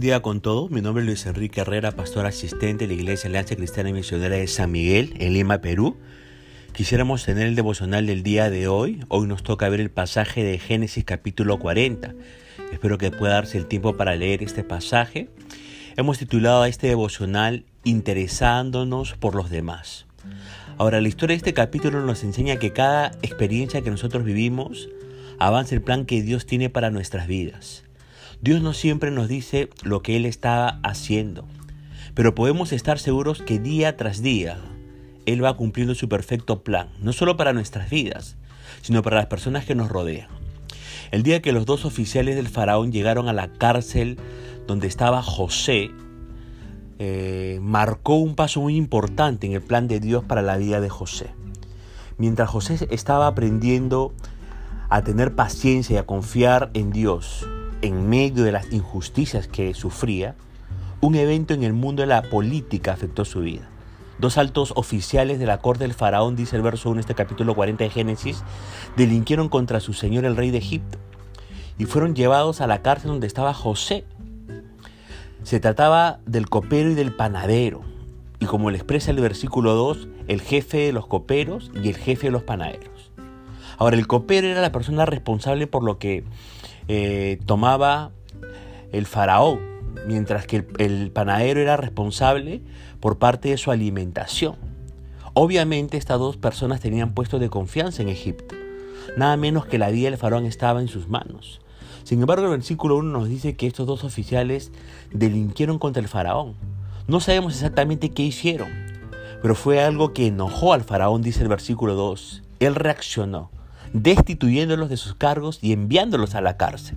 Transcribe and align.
Buen 0.00 0.06
día 0.08 0.22
con 0.22 0.40
todos. 0.40 0.70
Mi 0.70 0.80
nombre 0.80 1.02
es 1.02 1.06
Luis 1.06 1.26
Enrique 1.26 1.60
Herrera, 1.60 1.92
pastor 1.92 2.24
asistente 2.24 2.86
de 2.86 2.94
la 2.94 3.02
Iglesia 3.02 3.28
Alianza 3.28 3.54
Cristiana 3.54 3.90
y 3.90 3.92
Misionera 3.92 4.34
de 4.34 4.46
San 4.46 4.72
Miguel, 4.72 5.12
en 5.18 5.34
Lima, 5.34 5.58
Perú. 5.58 5.98
Quisiéramos 6.72 7.26
tener 7.26 7.46
el 7.46 7.54
devocional 7.54 8.06
del 8.06 8.22
día 8.22 8.48
de 8.48 8.66
hoy. 8.66 9.04
Hoy 9.08 9.26
nos 9.26 9.42
toca 9.42 9.68
ver 9.68 9.78
el 9.78 9.90
pasaje 9.90 10.42
de 10.42 10.58
Génesis 10.58 11.04
capítulo 11.04 11.58
40. 11.58 12.14
Espero 12.72 12.96
que 12.96 13.10
pueda 13.10 13.34
darse 13.34 13.58
el 13.58 13.66
tiempo 13.66 13.94
para 13.98 14.16
leer 14.16 14.42
este 14.42 14.64
pasaje. 14.64 15.28
Hemos 15.98 16.16
titulado 16.16 16.62
a 16.62 16.68
este 16.68 16.86
devocional 16.86 17.66
Interesándonos 17.84 19.12
por 19.18 19.34
los 19.34 19.50
demás. 19.50 20.06
Ahora, 20.78 21.02
la 21.02 21.08
historia 21.08 21.34
de 21.34 21.40
este 21.40 21.52
capítulo 21.52 22.00
nos 22.00 22.24
enseña 22.24 22.56
que 22.56 22.72
cada 22.72 23.08
experiencia 23.20 23.82
que 23.82 23.90
nosotros 23.90 24.24
vivimos 24.24 24.88
avanza 25.38 25.74
el 25.74 25.82
plan 25.82 26.06
que 26.06 26.22
Dios 26.22 26.46
tiene 26.46 26.70
para 26.70 26.88
nuestras 26.88 27.26
vidas. 27.26 27.84
Dios 28.42 28.62
no 28.62 28.72
siempre 28.72 29.10
nos 29.10 29.28
dice 29.28 29.68
lo 29.82 30.02
que 30.02 30.16
Él 30.16 30.24
está 30.24 30.80
haciendo, 30.82 31.44
pero 32.14 32.34
podemos 32.34 32.72
estar 32.72 32.98
seguros 32.98 33.42
que 33.42 33.58
día 33.58 33.98
tras 33.98 34.22
día 34.22 34.58
Él 35.26 35.44
va 35.44 35.58
cumpliendo 35.58 35.94
su 35.94 36.08
perfecto 36.08 36.62
plan, 36.62 36.88
no 37.00 37.12
solo 37.12 37.36
para 37.36 37.52
nuestras 37.52 37.90
vidas, 37.90 38.38
sino 38.80 39.02
para 39.02 39.16
las 39.16 39.26
personas 39.26 39.66
que 39.66 39.74
nos 39.74 39.90
rodean. 39.90 40.28
El 41.10 41.22
día 41.22 41.42
que 41.42 41.52
los 41.52 41.66
dos 41.66 41.84
oficiales 41.84 42.34
del 42.34 42.48
faraón 42.48 42.92
llegaron 42.92 43.28
a 43.28 43.34
la 43.34 43.52
cárcel 43.52 44.16
donde 44.66 44.86
estaba 44.86 45.22
José, 45.22 45.90
eh, 46.98 47.58
marcó 47.60 48.14
un 48.14 48.36
paso 48.36 48.62
muy 48.62 48.76
importante 48.76 49.46
en 49.46 49.52
el 49.52 49.62
plan 49.62 49.86
de 49.86 50.00
Dios 50.00 50.24
para 50.24 50.40
la 50.40 50.56
vida 50.56 50.80
de 50.80 50.88
José. 50.88 51.28
Mientras 52.16 52.48
José 52.48 52.86
estaba 52.90 53.26
aprendiendo 53.26 54.14
a 54.88 55.02
tener 55.02 55.34
paciencia 55.34 55.94
y 55.94 55.98
a 55.98 56.06
confiar 56.06 56.70
en 56.72 56.90
Dios, 56.90 57.46
en 57.82 58.08
medio 58.08 58.44
de 58.44 58.52
las 58.52 58.72
injusticias 58.72 59.48
que 59.48 59.74
sufría, 59.74 60.34
un 61.00 61.14
evento 61.14 61.54
en 61.54 61.64
el 61.64 61.72
mundo 61.72 62.02
de 62.02 62.06
la 62.06 62.22
política 62.22 62.92
afectó 62.92 63.24
su 63.24 63.40
vida. 63.40 63.68
Dos 64.18 64.36
altos 64.36 64.72
oficiales 64.76 65.38
de 65.38 65.46
la 65.46 65.58
corte 65.58 65.84
del 65.84 65.94
faraón, 65.94 66.36
dice 66.36 66.56
el 66.56 66.62
verso 66.62 66.90
1 66.90 66.96
de 66.96 67.00
este 67.00 67.14
capítulo 67.14 67.54
40 67.54 67.84
de 67.84 67.90
Génesis, 67.90 68.42
delinquieron 68.96 69.48
contra 69.48 69.80
su 69.80 69.94
señor 69.94 70.26
el 70.26 70.36
rey 70.36 70.50
de 70.50 70.58
Egipto 70.58 70.98
y 71.78 71.86
fueron 71.86 72.14
llevados 72.14 72.60
a 72.60 72.66
la 72.66 72.82
cárcel 72.82 73.10
donde 73.10 73.26
estaba 73.26 73.54
José. 73.54 74.04
Se 75.42 75.60
trataba 75.60 76.20
del 76.26 76.50
copero 76.50 76.90
y 76.90 76.94
del 76.94 77.16
panadero, 77.16 77.80
y 78.38 78.44
como 78.44 78.70
le 78.70 78.76
expresa 78.76 79.10
el 79.10 79.20
versículo 79.20 79.72
2, 79.74 80.08
el 80.28 80.42
jefe 80.42 80.76
de 80.76 80.92
los 80.92 81.06
coperos 81.06 81.70
y 81.82 81.88
el 81.88 81.96
jefe 81.96 82.26
de 82.26 82.32
los 82.32 82.42
panaderos. 82.42 83.10
Ahora, 83.78 83.96
el 83.96 84.06
copero 84.06 84.46
era 84.46 84.60
la 84.60 84.72
persona 84.72 85.06
responsable 85.06 85.66
por 85.66 85.82
lo 85.82 85.98
que 85.98 86.24
eh, 86.92 87.38
tomaba 87.46 88.10
el 88.90 89.06
faraón, 89.06 89.60
mientras 90.08 90.48
que 90.48 90.66
el, 90.78 91.12
panadero 91.12 91.60
era 91.60 91.76
responsable 91.76 92.62
por 92.98 93.16
parte 93.16 93.50
de 93.50 93.58
su 93.58 93.70
alimentación. 93.70 94.56
Obviamente 95.32 95.96
estas 95.96 96.18
dos 96.18 96.36
personas 96.36 96.80
tenían 96.80 97.14
puestos 97.14 97.40
de 97.40 97.48
confianza 97.48 98.02
en 98.02 98.08
Egipto, 98.08 98.56
nada 99.16 99.36
menos 99.36 99.66
que 99.66 99.78
la 99.78 99.90
vida 99.90 100.10
del 100.10 100.18
faraón 100.18 100.46
estaba 100.46 100.80
en 100.80 100.88
sus 100.88 101.08
manos. 101.08 101.60
Sin 102.02 102.20
embargo, 102.22 102.46
el 102.46 102.50
versículo 102.50 102.96
1 102.96 103.08
nos 103.08 103.28
dice 103.28 103.54
que 103.54 103.68
estos 103.68 103.86
dos 103.86 104.02
oficiales 104.02 104.72
delinquieron 105.12 105.78
contra 105.78 106.02
el 106.02 106.08
faraón. 106.08 106.56
No 107.06 107.20
sabemos 107.20 107.54
exactamente 107.54 108.10
qué 108.10 108.24
hicieron, 108.24 108.68
pero 109.42 109.54
fue 109.54 109.80
algo 109.80 110.12
que 110.12 110.26
enojó 110.26 110.72
al 110.72 110.82
faraón, 110.82 111.22
dice 111.22 111.44
el 111.44 111.48
versículo 111.50 111.94
2. 111.94 112.42
Él 112.58 112.74
reaccionó 112.74 113.52
destituyéndolos 113.92 114.88
de 114.88 114.96
sus 114.96 115.14
cargos 115.14 115.58
y 115.62 115.72
enviándolos 115.72 116.34
a 116.34 116.40
la 116.40 116.56
cárcel. 116.56 116.96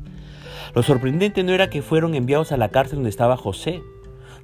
Lo 0.75 0.83
sorprendente 0.83 1.44
no 1.44 1.52
era 1.52 1.69
que 1.69 1.81
fueron 1.81 2.16
enviados 2.16 2.52
a 2.52 2.58
la 2.58 2.70
cárcel 2.70 2.98
donde 2.98 3.09
estaba 3.09 3.37
José. 3.37 3.81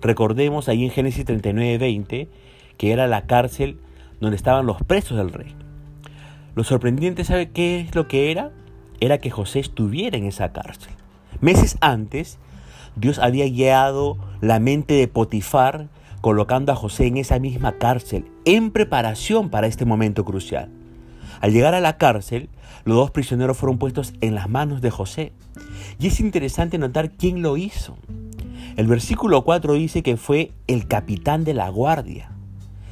Recordemos 0.01 0.69
ahí 0.69 0.85
en 0.85 0.91
Génesis 0.91 1.25
39:20 1.25 2.29
que 2.77 2.93
era 2.93 3.07
la 3.07 3.25
cárcel 3.25 3.77
donde 4.21 4.37
estaban 4.37 4.65
los 4.65 4.81
presos 4.83 5.17
del 5.17 5.31
rey. 5.31 5.55
Lo 6.55 6.63
sorprendente, 6.63 7.23
¿sabe 7.23 7.51
qué 7.51 7.81
es 7.81 7.95
lo 7.95 8.07
que 8.07 8.31
era? 8.31 8.51
Era 8.99 9.17
que 9.17 9.29
José 9.29 9.59
estuviera 9.59 10.17
en 10.17 10.25
esa 10.25 10.51
cárcel. 10.51 10.93
Meses 11.41 11.77
antes, 11.81 12.39
Dios 12.95 13.19
había 13.19 13.45
guiado 13.45 14.17
la 14.41 14.59
mente 14.59 14.95
de 14.95 15.07
Potifar 15.07 15.89
colocando 16.21 16.71
a 16.71 16.75
José 16.75 17.07
en 17.07 17.17
esa 17.17 17.39
misma 17.39 17.77
cárcel 17.77 18.25
en 18.45 18.71
preparación 18.71 19.49
para 19.49 19.67
este 19.67 19.85
momento 19.85 20.25
crucial. 20.25 20.69
Al 21.41 21.53
llegar 21.53 21.75
a 21.75 21.79
la 21.79 21.97
cárcel, 21.97 22.49
los 22.85 22.97
dos 22.97 23.11
prisioneros 23.11 23.57
fueron 23.57 23.77
puestos 23.77 24.13
en 24.21 24.35
las 24.35 24.49
manos 24.49 24.81
de 24.81 24.91
José. 24.91 25.31
Y 25.99 26.07
es 26.07 26.19
interesante 26.19 26.77
notar 26.77 27.11
quién 27.11 27.41
lo 27.41 27.57
hizo. 27.57 27.97
El 28.75 28.87
versículo 28.87 29.43
4 29.43 29.73
dice 29.73 30.03
que 30.03 30.17
fue 30.17 30.51
el 30.67 30.87
capitán 30.87 31.43
de 31.43 31.53
la 31.53 31.69
guardia. 31.69 32.31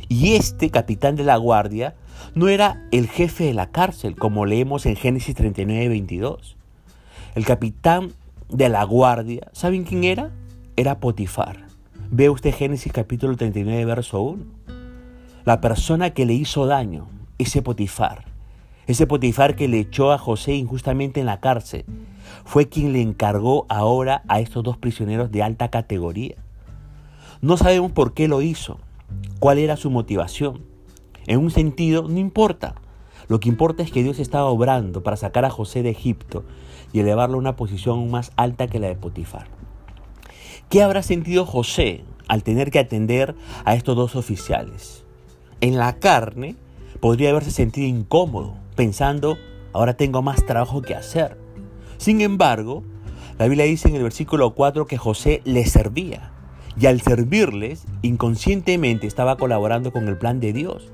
Y 0.09 0.35
este 0.35 0.69
capitán 0.69 1.15
de 1.15 1.23
la 1.23 1.37
guardia 1.37 1.95
no 2.35 2.47
era 2.47 2.87
el 2.91 3.07
jefe 3.07 3.45
de 3.45 3.53
la 3.53 3.71
cárcel, 3.71 4.15
como 4.15 4.45
leemos 4.45 4.85
en 4.85 4.95
Génesis 4.95 5.35
39, 5.35 5.89
22. 5.89 6.55
El 7.35 7.45
capitán 7.45 8.13
de 8.49 8.69
la 8.69 8.83
guardia, 8.83 9.49
¿saben 9.51 9.83
quién 9.83 10.03
era? 10.03 10.31
Era 10.75 10.99
Potifar. 10.99 11.67
Ve 12.09 12.29
usted 12.29 12.53
Génesis 12.53 12.93
capítulo 12.93 13.35
39, 13.35 13.85
verso 13.85 14.21
1. 14.21 14.43
La 15.43 15.59
persona 15.59 16.11
que 16.11 16.25
le 16.25 16.33
hizo 16.33 16.65
daño, 16.65 17.07
ese 17.37 17.61
Potifar, 17.61 18.25
ese 18.87 19.05
Potifar 19.05 19.55
que 19.55 19.67
le 19.67 19.79
echó 19.79 20.11
a 20.11 20.17
José 20.17 20.55
injustamente 20.55 21.19
en 21.19 21.25
la 21.25 21.41
cárcel 21.41 21.85
fue 22.45 22.69
quien 22.69 22.93
le 22.93 23.01
encargó 23.01 23.65
ahora 23.67 24.23
a 24.29 24.39
estos 24.39 24.63
dos 24.63 24.77
prisioneros 24.77 25.29
de 25.31 25.43
alta 25.43 25.69
categoría. 25.69 26.35
No 27.41 27.57
sabemos 27.57 27.91
por 27.91 28.13
qué 28.13 28.29
lo 28.29 28.41
hizo, 28.41 28.79
cuál 29.39 29.57
era 29.57 29.75
su 29.75 29.89
motivación. 29.91 30.63
En 31.27 31.39
un 31.39 31.51
sentido, 31.51 32.07
no 32.07 32.17
importa. 32.17 32.75
Lo 33.27 33.41
que 33.41 33.49
importa 33.49 33.83
es 33.83 33.91
que 33.91 34.03
Dios 34.03 34.19
estaba 34.19 34.45
obrando 34.45 35.03
para 35.03 35.17
sacar 35.17 35.43
a 35.43 35.49
José 35.49 35.83
de 35.83 35.89
Egipto 35.89 36.45
y 36.93 37.01
elevarlo 37.01 37.35
a 37.35 37.39
una 37.39 37.57
posición 37.57 38.09
más 38.09 38.31
alta 38.37 38.67
que 38.67 38.79
la 38.79 38.87
de 38.87 38.95
Potifar. 38.95 39.47
¿Qué 40.69 40.81
habrá 40.81 41.03
sentido 41.03 41.45
José 41.45 42.05
al 42.29 42.43
tener 42.43 42.71
que 42.71 42.79
atender 42.79 43.35
a 43.65 43.75
estos 43.75 43.97
dos 43.97 44.15
oficiales? 44.15 45.03
En 45.59 45.77
la 45.77 45.99
carne 45.99 46.55
podría 47.01 47.31
haberse 47.31 47.51
sentido 47.51 47.87
incómodo, 47.87 48.55
pensando, 48.77 49.37
ahora 49.73 49.97
tengo 49.97 50.21
más 50.21 50.45
trabajo 50.45 50.81
que 50.81 50.95
hacer. 50.95 51.37
Sin 51.97 52.21
embargo, 52.21 52.83
la 53.37 53.47
Biblia 53.47 53.65
dice 53.65 53.89
en 53.89 53.95
el 53.95 54.03
versículo 54.03 54.53
4 54.53 54.87
que 54.87 54.97
José 54.97 55.41
les 55.43 55.71
servía 55.71 56.31
y 56.79 56.85
al 56.85 57.01
servirles 57.01 57.85
inconscientemente 58.01 59.05
estaba 59.05 59.35
colaborando 59.35 59.91
con 59.91 60.07
el 60.07 60.17
plan 60.17 60.39
de 60.39 60.53
Dios 60.53 60.89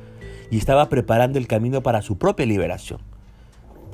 y 0.50 0.58
estaba 0.58 0.90
preparando 0.90 1.38
el 1.38 1.48
camino 1.48 1.84
para 1.84 2.02
su 2.02 2.18
propia 2.18 2.48
liberación. 2.48 3.02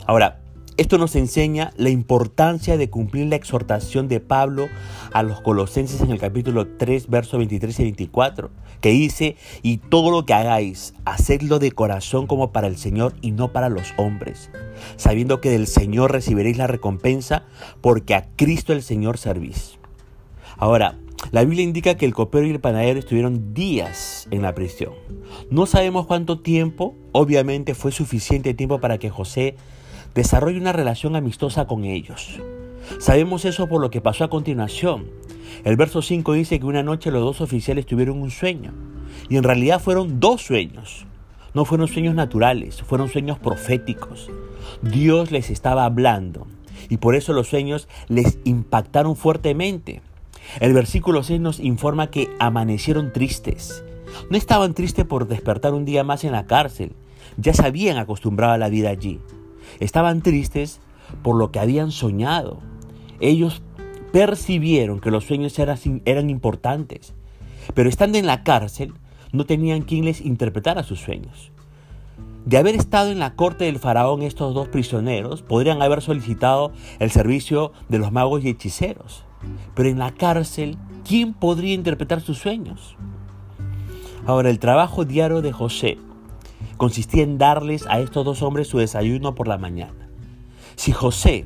Ahora, 0.06 0.39
esto 0.79 0.97
nos 0.97 1.17
enseña 1.17 1.73
la 1.75 1.90
importancia 1.90 2.78
de 2.78 2.90
cumplir 2.90 3.28
la 3.28 3.35
exhortación 3.35 4.07
de 4.07 4.22
Pablo 4.22 4.69
a 5.12 5.23
los 5.23 5.41
colosenses 5.41 6.00
en 6.00 6.09
el 6.09 6.19
capítulo 6.19 6.67
3, 6.78 7.09
versos 7.09 7.38
23 7.38 7.81
y 7.81 7.84
24, 7.84 8.50
que 8.79 8.91
dice, 8.91 9.35
y 9.62 9.79
todo 9.79 10.09
lo 10.09 10.25
que 10.25 10.34
hagáis, 10.34 10.94
hacedlo 11.03 11.59
de 11.59 11.73
corazón 11.73 12.28
como 12.28 12.53
para 12.53 12.68
el 12.68 12.78
Señor 12.78 13.13
y 13.22 13.31
no 13.31 13.51
para 13.51 13.68
los 13.68 13.94
hombres, 13.97 14.51
sabiendo 14.95 15.41
que 15.41 15.50
del 15.50 15.68
Señor 15.68 16.13
recibiréis 16.13 16.57
la 16.57 16.68
recompensa, 16.68 17.44
porque 17.81 18.16
a 18.16 18.29
Cristo 18.38 18.72
el 18.72 18.81
Señor 18.81 19.18
servís. 19.18 19.79
Ahora, 20.56 20.97
la 21.31 21.44
Biblia 21.44 21.63
indica 21.63 21.95
que 21.95 22.06
el 22.06 22.13
copero 22.13 22.47
y 22.47 22.51
el 22.51 22.62
panadero 22.62 23.00
estuvieron 23.00 23.53
días 23.53 24.29
en 24.31 24.44
la 24.44 24.56
prisión. 24.56 24.94
No 25.51 25.66
sabemos 25.66 26.06
cuánto 26.06 26.39
tiempo, 26.39 26.95
obviamente 27.12 27.75
fue 27.75 27.91
suficiente 27.91 28.54
tiempo 28.54 28.80
para 28.80 28.98
que 28.98 29.09
José 29.09 29.57
desarrolla 30.19 30.60
una 30.60 30.74
relación 30.74 31.16
amistosa 31.16 31.66
con 31.66 31.86
ellos. 31.86 32.42
Sabemos 33.00 33.45
eso 33.45 33.68
por 33.68 33.80
lo 33.80 33.89
que 33.89 34.01
pasó 34.01 34.25
a 34.25 34.30
continuación. 34.30 35.06
El 35.63 35.77
verso 35.77 36.01
5 36.01 36.33
dice 36.33 36.60
que 36.60 36.66
una 36.66 36.83
noche 36.83 37.10
los 37.10 37.24
dos 37.24 37.39
oficiales 37.39 37.86
tuvieron 37.86 38.21
un 38.21 38.30
sueño. 38.30 38.74
Y 39.30 39.38
en 39.38 39.44
realidad 39.44 39.80
fueron 39.80 40.19
dos 40.19 40.42
sueños. 40.42 41.06
No 41.54 41.63
fueron 41.63 41.88
sueños 41.88 42.16
naturales, 42.16 42.81
fueron 42.81 43.07
sueños 43.07 43.39
proféticos. 43.39 44.30
Dios 44.81 45.31
les 45.31 45.50
estaba 45.50 45.86
hablando. 45.86 46.48
Y 46.89 46.98
por 46.98 47.16
eso 47.16 47.31
los 47.31 47.48
sueños 47.48 47.88
les 48.10 48.39
impactaron 48.44 49.16
fuertemente. 49.16 50.01
El 50.60 50.74
versículo 50.74 51.24
6 51.24 51.39
nos 51.39 51.60
informa 51.62 52.12
que 52.12 52.30
amanecieron 52.39 53.13
tristes. 53.13 53.86
No 54.30 54.36
estaban 54.36 54.74
tristes 54.74 55.06
por 55.06 55.30
despertar 55.30 55.74
un 55.74 55.86
día 55.86 56.04
más 56.04 56.25
en 56.25 56.33
la 56.33 56.45
cárcel. 56.45 56.92
Ya 57.38 57.54
se 57.54 57.66
habían 57.66 57.98
acostumbrado 57.98 58.51
a 58.51 58.57
la 58.57 58.68
vida 58.68 58.89
allí. 58.89 59.21
Estaban 59.80 60.21
tristes 60.21 60.80
por 61.24 61.36
lo 61.36 61.51
que 61.51 61.60
habían 61.60 61.92
soñado. 61.92 62.60
Ellos 63.19 63.62
percibieron 64.12 65.00
que 65.00 65.12
los 65.12 65.25
sueños 65.25 65.57
eran, 65.60 66.30
importantes, 66.30 67.13
pero 67.74 67.89
estando 67.89 68.18
en 68.18 68.25
la 68.25 68.44
cárcel 68.44 68.94
no 69.31 69.45
tenían 69.45 69.81
quien 69.81 70.06
les 70.06 70.21
interpretara 70.21 70.83
sus 70.83 71.00
sueños. 71.00 71.51
De 72.45 72.57
haber 72.57 72.75
estado 72.75 73.12
en 73.12 73.19
la 73.19 73.36
corte 73.36 73.66
del 73.66 73.80
faraón 73.80 74.24
estos 74.24 74.56
dos 74.56 74.69
prisioneros, 74.69 75.44
podrían 75.44 75.81
haber 75.81 76.01
solicitado 76.01 76.71
el 77.00 77.12
servicio 77.12 77.74
de 77.89 78.00
los 78.00 78.12
magos 78.12 78.44
y 78.44 78.50
hechiceros. 78.50 79.25
Pero 79.75 79.89
en 79.89 80.00
la 80.00 80.12
cárcel, 80.12 80.77
¿quién 81.07 81.33
podría 81.33 81.74
interpretar 81.74 82.21
sus 82.21 82.39
sueños? 82.39 82.95
Ahora, 84.25 84.50
el 84.50 84.60
trabajo 84.60 85.06
diario 85.06 85.42
de 85.42 85.51
José 85.51 85.98
consistía 86.80 87.24
en 87.24 87.38
darles 87.38 87.86
a 87.88 88.00
estos 88.00 88.24
dos 88.24 88.42
hombres 88.42 88.70
su 88.70 88.78
desayuno 88.78 89.36
por 89.36 89.50
la 89.50 89.58
mañana. 89.58 90.10
Si 90.78 90.94
José 90.94 91.46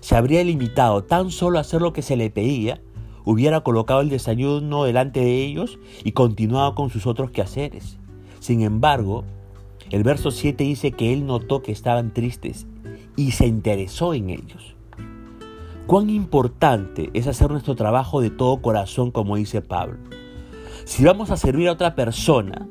se 0.00 0.16
habría 0.16 0.44
limitado 0.44 1.02
tan 1.02 1.30
solo 1.30 1.56
a 1.56 1.62
hacer 1.62 1.80
lo 1.80 1.94
que 1.94 2.02
se 2.02 2.14
le 2.14 2.28
pedía, 2.28 2.82
hubiera 3.24 3.62
colocado 3.62 4.02
el 4.02 4.10
desayuno 4.10 4.84
delante 4.84 5.20
de 5.20 5.44
ellos 5.44 5.78
y 6.04 6.12
continuado 6.12 6.74
con 6.74 6.90
sus 6.90 7.06
otros 7.06 7.30
quehaceres. 7.30 7.96
Sin 8.38 8.60
embargo, 8.60 9.24
el 9.90 10.02
verso 10.02 10.30
7 10.30 10.62
dice 10.62 10.92
que 10.92 11.14
él 11.14 11.24
notó 11.24 11.62
que 11.62 11.72
estaban 11.72 12.12
tristes 12.12 12.66
y 13.16 13.30
se 13.30 13.46
interesó 13.46 14.12
en 14.12 14.28
ellos. 14.28 14.76
Cuán 15.86 16.10
importante 16.10 17.08
es 17.14 17.26
hacer 17.28 17.50
nuestro 17.50 17.76
trabajo 17.76 18.20
de 18.20 18.28
todo 18.28 18.60
corazón, 18.60 19.10
como 19.10 19.36
dice 19.36 19.62
Pablo. 19.62 19.96
Si 20.84 21.02
vamos 21.02 21.30
a 21.30 21.38
servir 21.38 21.68
a 21.68 21.72
otra 21.72 21.94
persona, 21.94 22.68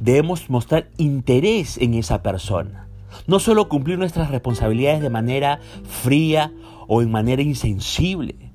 debemos 0.00 0.50
mostrar 0.50 0.90
interés 0.96 1.78
en 1.78 1.94
esa 1.94 2.22
persona. 2.22 2.88
No 3.26 3.38
solo 3.38 3.68
cumplir 3.68 3.98
nuestras 3.98 4.30
responsabilidades 4.30 5.00
de 5.00 5.10
manera 5.10 5.60
fría 5.84 6.52
o 6.88 7.02
en 7.02 7.10
manera 7.10 7.42
insensible. 7.42 8.52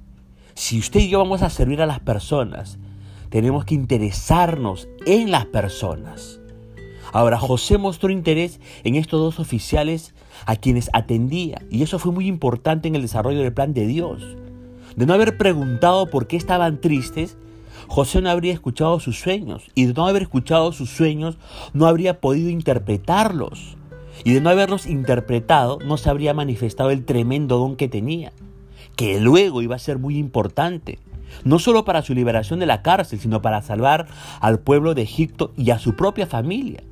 Si 0.54 0.78
usted 0.80 1.00
y 1.00 1.10
yo 1.10 1.20
vamos 1.20 1.42
a 1.42 1.50
servir 1.50 1.82
a 1.82 1.86
las 1.86 2.00
personas, 2.00 2.78
tenemos 3.30 3.66
que 3.66 3.76
interesarnos 3.76 4.88
en 5.06 5.32
las 5.32 5.46
personas. 5.46 6.40
Ahora, 7.12 7.40
José 7.40 7.78
mostró 7.78 8.12
interés 8.12 8.60
en 8.84 8.96
estos 8.96 9.20
dos 9.20 9.40
oficiales 9.40 10.14
a 10.46 10.56
quienes 10.56 10.90
atendía, 10.94 11.62
y 11.72 11.82
eso 11.82 11.98
fue 11.98 12.12
muy 12.12 12.28
importante 12.28 12.88
en 12.88 12.96
el 12.96 13.02
desarrollo 13.02 13.40
del 13.40 13.54
plan 13.54 13.74
de 13.74 13.88
Dios. 13.88 14.22
De 14.96 15.06
no 15.06 15.14
haber 15.14 15.38
preguntado 15.38 16.08
por 16.08 16.28
qué 16.28 16.38
estaban 16.38 16.82
tristes, 16.82 17.38
José 17.90 18.22
no 18.22 18.30
habría 18.30 18.54
escuchado 18.54 19.00
sus 19.00 19.20
sueños, 19.20 19.70
y 19.76 19.88
de 19.88 19.94
no 19.94 20.08
haber 20.08 20.22
escuchado 20.22 20.72
sus 20.72 20.90
sueños, 20.90 21.38
no 21.74 21.88
habría 21.88 22.22
podido 22.22 22.50
interpretarlos. 22.50 23.76
Y 24.24 24.34
de 24.34 24.42
no 24.42 24.50
haberlos 24.50 24.86
interpretado, 24.86 25.80
no 25.80 25.98
se 25.98 26.10
habría 26.10 26.34
manifestado 26.34 26.92
el 26.92 27.04
tremendo 27.04 27.58
don 27.58 27.76
que 27.76 27.88
tenía, 27.88 28.32
que 28.96 29.20
luego 29.20 29.62
iba 29.62 29.76
a 29.76 29.80
ser 29.80 29.98
muy 29.98 30.18
importante, 30.18 31.00
no 31.44 31.58
solo 31.58 31.84
para 31.84 32.02
su 32.02 32.14
liberación 32.14 32.60
de 32.60 32.68
la 32.68 32.82
cárcel, 32.82 33.20
sino 33.20 33.42
para 33.42 33.62
salvar 33.62 34.08
al 34.40 34.60
pueblo 34.60 34.94
de 34.94 35.02
Egipto 35.02 35.52
y 35.58 35.72
a 35.72 35.80
su 35.80 35.96
propia 35.96 36.28
familia 36.28 36.84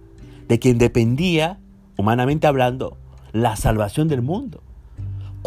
de 0.47 0.59
quien 0.59 0.77
dependía, 0.77 1.59
humanamente 1.97 2.47
hablando, 2.47 2.97
la 3.33 3.55
salvación 3.55 4.07
del 4.07 4.21
mundo. 4.21 4.63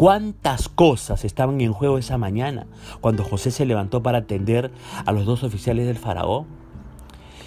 ¿Cuántas 0.01 0.67
cosas 0.67 1.25
estaban 1.25 1.61
en 1.61 1.73
juego 1.73 1.99
esa 1.99 2.17
mañana 2.17 2.65
cuando 3.01 3.23
José 3.23 3.51
se 3.51 3.67
levantó 3.67 4.01
para 4.01 4.17
atender 4.17 4.71
a 5.05 5.11
los 5.11 5.27
dos 5.27 5.43
oficiales 5.43 5.85
del 5.85 5.99
faraón? 5.99 6.47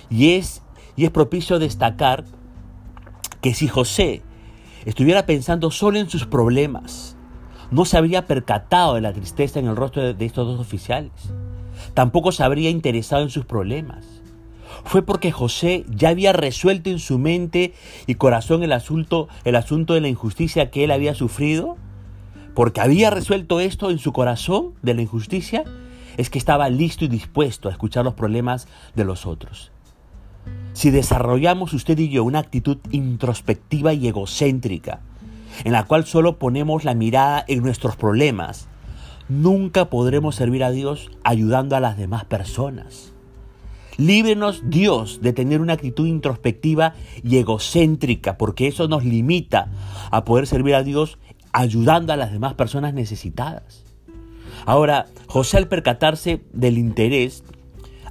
Y 0.09 0.35
es, 0.35 0.63
y 0.95 1.05
es 1.05 1.11
propicio 1.11 1.59
destacar 1.59 2.25
que 3.41 3.55
si 3.55 3.67
José 3.67 4.23
estuviera 4.85 5.27
pensando 5.27 5.73
solo 5.73 5.99
en 5.99 6.09
sus 6.09 6.27
problemas, 6.27 7.17
no 7.73 7.85
se 7.85 7.99
habría 7.99 8.29
percatado 8.29 8.95
de 8.95 9.01
la 9.01 9.13
tristeza 9.13 9.59
en 9.59 9.67
el 9.67 9.75
rostro 9.75 10.15
de, 10.15 10.25
estos 10.25 10.47
dos 10.47 10.61
oficiales. 10.61 11.11
Tampoco 11.93 12.31
se 12.31 12.45
habría 12.45 12.71
interesado 12.71 13.25
en 13.25 13.31
sus 13.31 13.45
problemas 13.45 14.07
fue 14.85 15.03
porque 15.03 15.33
José 15.33 15.85
ya 15.89 16.11
había 16.11 16.33
resuelto 16.33 16.89
en 16.91 17.01
su 17.01 17.19
mente 17.19 17.75
y 18.07 18.15
corazón 18.15 18.63
el 18.63 18.73
asunto, 18.73 19.29
el 19.45 19.57
asunto 19.57 19.95
de 19.95 20.03
la 20.03 20.09
injusticia 20.09 20.71
que 20.71 20.85
él 20.85 20.91
había 20.91 21.15
sufrido, 21.15 21.79
porque 22.55 22.81
había 22.81 23.11
resuelto 23.11 23.61
esto 23.61 23.91
en 23.91 23.99
su 23.99 24.13
corazón 24.13 24.75
de 24.83 24.95
la 24.95 25.03
injusticia, 25.03 25.65
es 26.17 26.31
que 26.31 26.39
estaba 26.39 26.69
listo 26.69 27.05
y 27.05 27.09
dispuesto 27.09 27.69
a 27.69 27.73
escuchar 27.73 28.05
los 28.05 28.15
problemas 28.15 28.69
de 28.95 29.05
los 29.05 29.27
otros. 29.27 29.73
Si 30.73 30.91
desarrollamos 30.91 31.73
usted 31.73 31.99
y 31.99 32.09
yo 32.09 32.25
una 32.25 32.41
actitud 32.41 32.79
introspectiva 32.91 33.93
y 33.93 34.09
egocéntrica, 34.09 35.01
en 35.65 35.73
la 35.73 35.85
cual 35.85 36.05
solo 36.05 36.39
ponemos 36.39 36.85
la 36.85 36.95
mirada 36.95 37.45
en 37.47 37.63
nuestros 37.63 37.97
problemas, 37.97 38.69
nunca 39.29 39.89
podremos 39.89 40.35
servir 40.35 40.65
a 40.65 40.71
Dios 40.71 41.11
ayudando 41.23 41.77
a 41.77 41.81
las 41.81 41.97
demás 41.97 42.25
personas. 42.25 43.13
Líbrenos 43.97 44.63
Dios 44.69 45.21
de 45.23 45.33
tener 45.33 45.61
una 45.61 45.75
actitud 45.75 46.09
introspectiva 46.09 46.95
y 47.23 47.37
egocéntrica, 47.37 48.37
porque 48.37 48.67
eso 48.67 48.89
nos 48.89 49.05
limita 49.05 49.69
a 50.11 50.25
poder 50.25 50.49
servir 50.49 50.75
a 50.75 50.83
Dios 50.83 51.19
ayudando 51.55 52.13
a 52.13 52.17
las 52.17 52.31
demás 52.31 52.53
personas 52.55 52.93
necesitadas. 52.93 53.85
Ahora, 54.67 55.07
José 55.27 55.57
al 55.57 55.69
percatarse 55.69 56.43
del 56.53 56.77
interés, 56.77 57.45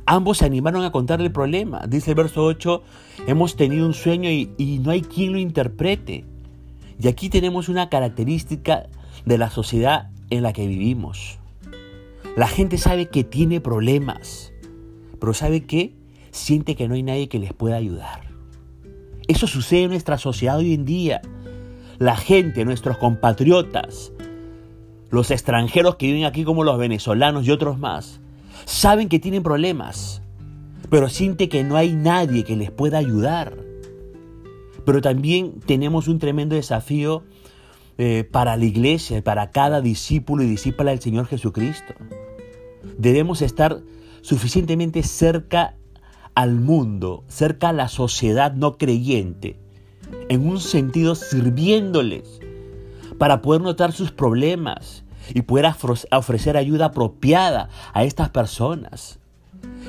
ambos 0.07 0.39
se 0.39 0.45
animaron 0.45 0.83
a 0.83 0.91
contarle 0.91 1.27
el 1.27 1.31
problema. 1.31 1.85
Dice 1.87 2.11
el 2.11 2.15
verso 2.15 2.43
8, 2.43 2.81
hemos 3.27 3.55
tenido 3.55 3.85
un 3.85 3.93
sueño 3.93 4.31
y, 4.31 4.51
y 4.57 4.79
no 4.79 4.89
hay 4.89 5.01
quien 5.01 5.33
lo 5.33 5.37
interprete. 5.37 6.25
Y 6.99 7.07
aquí 7.07 7.29
tenemos 7.29 7.69
una 7.69 7.89
característica 7.89 8.87
de 9.25 9.37
la 9.37 9.51
sociedad 9.51 10.09
en 10.31 10.41
la 10.41 10.53
que 10.53 10.65
vivimos. 10.65 11.37
La 12.35 12.47
gente 12.47 12.79
sabe 12.79 13.09
que 13.09 13.23
tiene 13.23 13.61
problemas 13.61 14.53
pero 15.23 15.33
¿sabe 15.33 15.63
qué? 15.63 15.93
Siente 16.31 16.75
que 16.75 16.89
no 16.89 16.95
hay 16.95 17.01
nadie 17.01 17.29
que 17.29 17.39
les 17.39 17.53
pueda 17.53 17.77
ayudar. 17.77 18.23
Eso 19.29 19.47
sucede 19.47 19.83
en 19.83 19.91
nuestra 19.91 20.17
sociedad 20.17 20.57
hoy 20.57 20.73
en 20.73 20.83
día. 20.83 21.21
La 21.99 22.15
gente, 22.15 22.65
nuestros 22.65 22.97
compatriotas, 22.97 24.11
los 25.09 25.31
extranjeros 25.31 25.95
que 25.95 26.07
viven 26.07 26.25
aquí 26.25 26.43
como 26.43 26.63
los 26.63 26.77
venezolanos 26.77 27.45
y 27.45 27.51
otros 27.51 27.77
más, 27.77 28.19
saben 28.65 29.09
que 29.09 29.19
tienen 29.19 29.43
problemas, 29.43 30.21
pero 30.89 31.09
siente 31.09 31.49
que 31.49 31.63
no 31.63 31.77
hay 31.77 31.93
nadie 31.93 32.43
que 32.43 32.55
les 32.55 32.71
pueda 32.71 32.97
ayudar. 32.97 33.57
Pero 34.85 35.01
también 35.01 35.59
tenemos 35.65 36.07
un 36.07 36.19
tremendo 36.19 36.55
desafío 36.55 37.23
eh, 37.97 38.27
para 38.29 38.57
la 38.57 38.65
iglesia, 38.65 39.23
para 39.23 39.51
cada 39.51 39.81
discípulo 39.81 40.43
y 40.43 40.47
discípula 40.47 40.91
del 40.91 40.99
Señor 40.99 41.27
Jesucristo. 41.27 41.93
Debemos 42.97 43.41
estar 43.41 43.81
suficientemente 44.21 45.03
cerca 45.03 45.75
al 46.33 46.55
mundo, 46.55 47.23
cerca 47.27 47.69
a 47.69 47.73
la 47.73 47.87
sociedad 47.87 48.53
no 48.53 48.77
creyente, 48.77 49.59
en 50.29 50.47
un 50.47 50.59
sentido 50.59 51.15
sirviéndoles 51.15 52.39
para 53.17 53.41
poder 53.41 53.61
notar 53.61 53.91
sus 53.91 54.11
problemas 54.11 55.03
y 55.33 55.43
poder 55.43 55.73
ofrecer 56.11 56.57
ayuda 56.57 56.87
apropiada 56.87 57.69
a 57.93 58.03
estas 58.03 58.29
personas. 58.29 59.19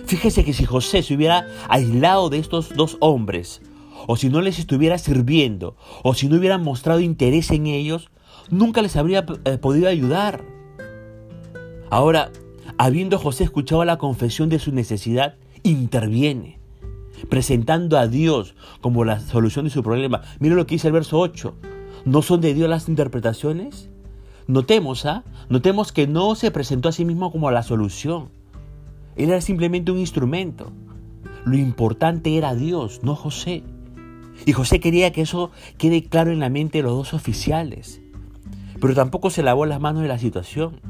Fíjese 0.07 0.45
que 0.45 0.53
si 0.53 0.65
José 0.65 1.03
se 1.03 1.15
hubiera 1.15 1.47
aislado 1.69 2.31
de 2.31 2.39
estos 2.39 2.75
dos 2.77 2.97
hombres, 3.01 3.63
o 4.07 4.17
si 4.17 4.29
no 4.29 4.41
les 4.41 4.59
estuviera 4.59 4.99
sirviendo, 4.99 5.77
o 6.03 6.15
si 6.15 6.29
no 6.29 6.37
hubiera 6.37 6.59
mostrado 6.59 7.01
interés 7.01 7.51
en 7.51 7.67
ellos, 7.67 8.11
nunca 8.51 8.83
les 8.83 8.97
habría 8.97 9.25
eh, 9.45 9.59
podido 9.59 9.89
ayudar. 9.89 10.45
Ahora, 11.91 12.31
Habiendo 12.77 13.19
José 13.19 13.45
escuchado 13.45 13.85
la 13.85 13.99
confesión 13.99 14.49
de 14.49 14.59
su 14.59 14.73
necesidad, 14.73 15.37
interviene, 15.63 16.59
presentando 17.29 17.99
a 17.99 18.07
Dios 18.07 18.55
como 18.81 19.05
la 19.05 19.21
solución 19.21 19.65
de 19.65 19.71
su 19.71 19.83
problema. 19.83 20.23
Mire 20.41 20.55
lo 20.55 20.67
que 20.67 20.77
dice 20.77 20.89
el 20.89 20.93
verso 20.93 21.19
8. 21.19 21.55
¿No 22.05 22.23
son 22.23 22.41
de 22.41 22.55
Dios 22.55 22.69
las 22.69 22.89
interpretaciones? 22.89 23.89
Notemos, 24.47 25.07
¿ah? 25.07 25.25
Notemos 25.49 25.93
que 25.93 26.07
no 26.07 26.35
se 26.35 26.51
presentó 26.51 26.89
a 26.89 26.93
sí 26.93 27.05
mismo 27.05 27.33
como 27.33 27.51
la 27.51 27.63
solución. 27.63 28.29
Él 29.17 29.31
era 29.31 29.41
simplemente 29.41 29.91
un 29.91 29.99
instrumento. 29.99 30.73
Lo 31.45 31.57
importante 31.57 32.37
era 32.37 32.55
Dios, 32.55 33.01
no 33.03 33.15
José. 33.15 33.63
Y 34.45 34.53
José 34.53 34.81
quería 34.81 35.13
que 35.13 35.23
eso 35.23 35.51
quede 35.79 36.05
claro 36.05 36.31
en 36.31 36.41
la 36.41 36.51
mente 36.51 36.79
de 36.79 36.85
los 36.85 36.93
dos 36.93 37.15
oficiales. 37.15 38.01
Pero 38.81 38.95
tampoco 38.95 39.31
se 39.31 39.43
lavó 39.43 39.65
las 39.65 39.81
manos 39.81 40.03
de 40.03 40.09
la 40.09 40.19
situación 40.19 40.81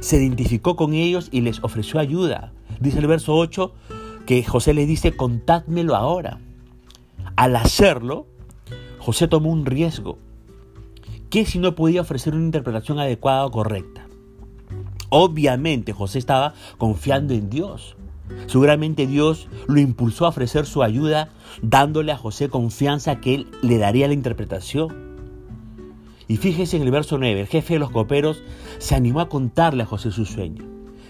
se 0.00 0.16
identificó 0.16 0.76
con 0.76 0.94
ellos 0.94 1.28
y 1.30 1.40
les 1.40 1.62
ofreció 1.62 2.00
ayuda. 2.00 2.52
Dice 2.80 2.98
el 2.98 3.06
verso 3.06 3.34
8 3.34 3.72
que 4.28 4.44
José 4.44 4.74
le 4.74 4.84
dice, 4.84 5.16
contádmelo 5.16 5.96
ahora. 5.96 6.38
Al 7.34 7.56
hacerlo, 7.56 8.26
José 8.98 9.26
tomó 9.26 9.50
un 9.50 9.64
riesgo. 9.64 10.18
¿Qué 11.30 11.46
si 11.46 11.58
no 11.58 11.74
podía 11.74 12.02
ofrecer 12.02 12.34
una 12.34 12.44
interpretación 12.44 12.98
adecuada 12.98 13.46
o 13.46 13.50
correcta? 13.50 14.06
Obviamente 15.08 15.94
José 15.94 16.18
estaba 16.18 16.52
confiando 16.76 17.32
en 17.32 17.48
Dios. 17.48 17.96
Seguramente 18.48 19.06
Dios 19.06 19.48
lo 19.66 19.80
impulsó 19.80 20.26
a 20.26 20.28
ofrecer 20.28 20.66
su 20.66 20.82
ayuda, 20.82 21.30
dándole 21.62 22.12
a 22.12 22.18
José 22.18 22.50
confianza 22.50 23.22
que 23.22 23.34
él 23.34 23.46
le 23.62 23.78
daría 23.78 24.08
la 24.08 24.14
interpretación. 24.14 24.94
Y 26.28 26.36
fíjese 26.36 26.76
en 26.76 26.82
el 26.82 26.90
verso 26.90 27.16
9, 27.16 27.40
el 27.40 27.46
jefe 27.46 27.72
de 27.72 27.80
los 27.80 27.90
coperos 27.90 28.42
se 28.76 28.94
animó 28.94 29.22
a 29.22 29.30
contarle 29.30 29.84
a 29.84 29.86
José 29.86 30.10
su 30.10 30.26
sueño. 30.26 30.67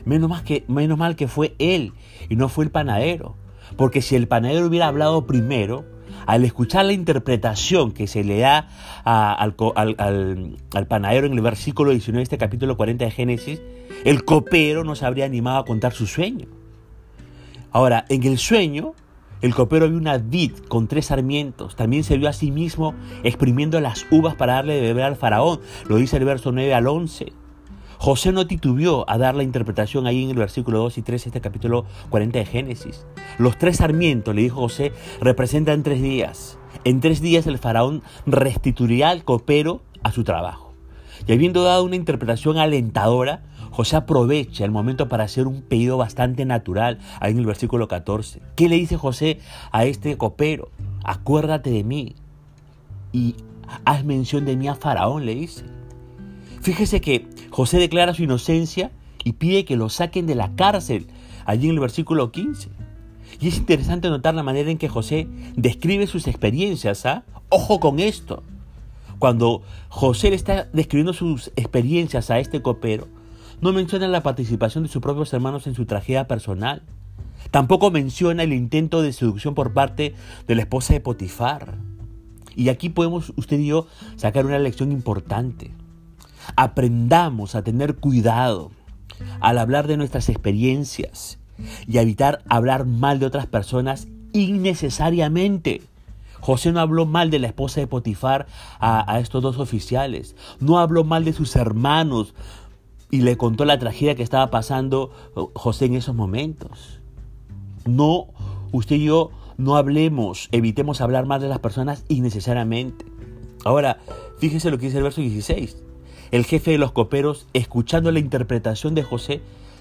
Menos 0.08 0.30
mal, 0.30 0.42
que, 0.42 0.64
menos 0.68 0.96
mal 0.96 1.16
que 1.16 1.28
fue 1.28 1.54
él 1.58 1.92
y 2.30 2.36
no 2.36 2.48
fue 2.48 2.64
el 2.64 2.70
panadero. 2.70 3.36
Porque 3.76 4.00
si 4.00 4.16
el 4.16 4.26
panadero 4.26 4.66
hubiera 4.66 4.88
hablado 4.88 5.26
primero, 5.26 5.84
Al 6.26 6.44
escuchar 6.44 6.84
la 6.84 6.92
interpretación 6.92 7.92
que 7.92 8.06
se 8.06 8.24
le 8.24 8.38
da 8.38 8.68
al, 9.04 9.54
al, 9.76 10.86
panadero 10.86 11.26
en 11.26 11.32
el 11.32 11.40
versículo 11.40 11.90
19 11.90 12.18
de 12.18 12.22
este 12.22 12.38
capítulo 12.38 12.76
40 12.76 13.04
de 13.04 13.10
Génesis, 13.10 13.62
el 14.04 14.24
copero 14.24 14.84
no 14.84 14.94
se 14.94 15.06
habría 15.06 15.24
animado 15.26 15.58
a 15.58 15.64
contar 15.64 15.92
su 15.92 16.06
sueño. 16.06 16.46
Ahora, 17.70 18.04
en 18.08 18.24
el 18.24 18.36
sueño, 18.38 18.94
el 19.40 19.54
copero 19.54 19.88
vio 19.88 19.96
una 19.96 20.18
vid 20.18 20.52
con 20.68 20.88
tres 20.88 21.06
sarmientos. 21.06 21.76
También 21.76 22.04
se 22.04 22.18
vio 22.18 22.28
a 22.28 22.32
sí 22.32 22.50
mismo 22.50 22.94
exprimiendo 23.22 23.80
las 23.80 24.06
uvas 24.10 24.34
para 24.34 24.54
darle 24.54 24.74
de 24.74 24.80
beber 24.80 25.04
al 25.04 25.16
faraón. 25.16 25.60
Lo 25.88 25.96
dice 25.96 26.16
el 26.16 26.24
verso 26.24 26.52
9 26.52 26.74
al 26.74 26.86
11. 26.86 27.32
José 27.98 28.30
no 28.30 28.46
titubió 28.46 29.08
a 29.10 29.18
dar 29.18 29.34
la 29.34 29.42
interpretación 29.42 30.06
ahí 30.06 30.22
en 30.22 30.30
el 30.30 30.36
versículo 30.36 30.78
2 30.78 30.98
y 30.98 31.02
3 31.02 31.24
de 31.24 31.28
este 31.28 31.40
capítulo 31.40 31.84
40 32.10 32.38
de 32.38 32.46
Génesis. 32.46 33.04
Los 33.38 33.58
tres 33.58 33.78
sarmientos, 33.78 34.34
le 34.36 34.42
dijo 34.42 34.60
José, 34.60 34.92
representan 35.20 35.82
tres 35.82 36.00
días. 36.00 36.58
En 36.84 37.00
tres 37.00 37.20
días 37.20 37.48
el 37.48 37.58
faraón 37.58 38.02
restituirá 38.24 39.10
al 39.10 39.24
copero 39.24 39.82
a 40.04 40.12
su 40.12 40.22
trabajo. 40.22 40.72
Y 41.26 41.32
habiendo 41.32 41.64
dado 41.64 41.82
una 41.82 41.96
interpretación 41.96 42.56
alentadora, 42.58 43.42
José 43.72 43.96
aprovecha 43.96 44.64
el 44.64 44.70
momento 44.70 45.08
para 45.08 45.24
hacer 45.24 45.48
un 45.48 45.62
pedido 45.62 45.96
bastante 45.96 46.44
natural 46.44 47.00
ahí 47.20 47.32
en 47.32 47.38
el 47.38 47.46
versículo 47.46 47.88
14. 47.88 48.40
¿Qué 48.54 48.68
le 48.68 48.76
dice 48.76 48.96
José 48.96 49.40
a 49.72 49.84
este 49.84 50.16
copero? 50.16 50.70
Acuérdate 51.02 51.70
de 51.70 51.82
mí 51.82 52.14
y 53.12 53.34
haz 53.84 54.04
mención 54.04 54.44
de 54.44 54.56
mí 54.56 54.68
a 54.68 54.76
Faraón, 54.76 55.26
le 55.26 55.34
dice. 55.34 55.77
Fíjese 56.60 57.00
que 57.00 57.26
José 57.50 57.78
declara 57.78 58.14
su 58.14 58.22
inocencia 58.22 58.90
y 59.24 59.32
pide 59.32 59.64
que 59.64 59.76
lo 59.76 59.88
saquen 59.88 60.26
de 60.26 60.34
la 60.34 60.54
cárcel, 60.54 61.06
allí 61.44 61.68
en 61.68 61.74
el 61.74 61.80
versículo 61.80 62.32
15. 62.32 62.70
Y 63.40 63.48
es 63.48 63.58
interesante 63.58 64.08
notar 64.08 64.34
la 64.34 64.42
manera 64.42 64.70
en 64.70 64.78
que 64.78 64.88
José 64.88 65.28
describe 65.56 66.06
sus 66.06 66.26
experiencias. 66.26 67.06
¿ah? 67.06 67.24
Ojo 67.48 67.78
con 67.80 68.00
esto. 68.00 68.42
Cuando 69.18 69.62
José 69.88 70.30
le 70.30 70.36
está 70.36 70.68
describiendo 70.72 71.12
sus 71.12 71.48
experiencias 71.56 72.30
a 72.30 72.38
este 72.38 72.62
copero, 72.62 73.08
no 73.60 73.72
menciona 73.72 74.06
la 74.06 74.22
participación 74.22 74.84
de 74.84 74.90
sus 74.90 75.02
propios 75.02 75.32
hermanos 75.32 75.66
en 75.66 75.74
su 75.74 75.86
tragedia 75.86 76.28
personal. 76.28 76.82
Tampoco 77.50 77.90
menciona 77.90 78.42
el 78.44 78.52
intento 78.52 79.02
de 79.02 79.12
seducción 79.12 79.54
por 79.54 79.72
parte 79.72 80.14
de 80.46 80.54
la 80.54 80.62
esposa 80.62 80.94
de 80.94 81.00
Potifar. 81.00 81.78
Y 82.54 82.68
aquí 82.68 82.88
podemos 82.88 83.32
usted 83.36 83.58
y 83.58 83.66
yo 83.66 83.86
sacar 84.16 84.46
una 84.46 84.58
lección 84.58 84.92
importante. 84.92 85.72
Aprendamos 86.56 87.54
a 87.54 87.62
tener 87.62 87.96
cuidado 87.96 88.70
al 89.40 89.58
hablar 89.58 89.86
de 89.86 89.96
nuestras 89.96 90.28
experiencias 90.28 91.38
y 91.86 91.98
evitar 91.98 92.42
hablar 92.48 92.86
mal 92.86 93.18
de 93.18 93.26
otras 93.26 93.46
personas 93.46 94.08
innecesariamente. 94.32 95.82
José 96.40 96.70
no 96.72 96.80
habló 96.80 97.04
mal 97.04 97.30
de 97.30 97.40
la 97.40 97.48
esposa 97.48 97.80
de 97.80 97.88
Potifar 97.88 98.46
a, 98.78 99.12
a, 99.12 99.18
estos 99.18 99.42
dos 99.42 99.58
oficiales, 99.58 100.36
no 100.60 100.78
habló 100.78 101.02
mal 101.02 101.24
de 101.24 101.32
sus 101.32 101.56
hermanos 101.56 102.34
y 103.10 103.22
le 103.22 103.36
contó 103.36 103.64
la 103.64 103.78
tragedia 103.78 104.14
que 104.14 104.22
estaba 104.22 104.50
pasando 104.50 105.10
José 105.54 105.86
en 105.86 105.94
esos 105.94 106.14
momentos. 106.14 107.00
No, 107.86 108.28
usted 108.70 108.96
y 108.96 109.04
yo 109.04 109.30
no 109.56 109.76
hablemos, 109.76 110.48
evitemos 110.52 111.00
hablar 111.00 111.26
mal 111.26 111.40
de 111.40 111.48
las 111.48 111.58
personas 111.58 112.04
innecesariamente. 112.08 113.04
Ahora, 113.64 113.98
fíjese 114.38 114.70
lo 114.70 114.78
que 114.78 114.86
dice 114.86 114.98
el 114.98 115.04
verso 115.04 115.20
16. 115.20 115.76
El 116.30 116.44
jefe 116.44 116.72
de 116.72 116.78
los 116.78 116.92
coperos, 116.92 117.46
escuchando 117.54 118.10
la 118.12 118.18
interpretación 118.18 118.94
de 118.94 119.02
José, 119.02 119.40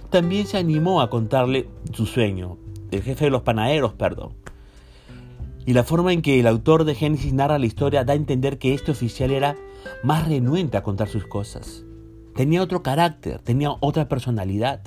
también 0.09 0.47
se 0.47 0.57
animó 0.57 1.01
a 1.01 1.09
contarle 1.09 1.67
su 1.93 2.05
sueño. 2.05 2.57
El 2.91 3.01
jefe 3.01 3.25
de 3.25 3.31
los 3.31 3.41
panaderos, 3.41 3.93
perdón. 3.93 4.33
Y 5.65 5.73
la 5.73 5.83
forma 5.83 6.13
en 6.13 6.21
que 6.21 6.39
el 6.39 6.47
autor 6.47 6.85
de 6.85 6.95
Génesis 6.95 7.33
narra 7.33 7.59
la 7.59 7.65
historia 7.65 8.05
da 8.05 8.13
a 8.13 8.15
entender 8.15 8.57
que 8.57 8.73
este 8.73 8.91
oficial 8.91 9.31
era 9.31 9.57
más 10.03 10.27
renuente 10.27 10.77
a 10.77 10.83
contar 10.83 11.09
sus 11.09 11.25
cosas. 11.25 11.83
Tenía 12.35 12.61
otro 12.61 12.83
carácter, 12.83 13.39
tenía 13.39 13.71
otra 13.81 14.07
personalidad. 14.07 14.81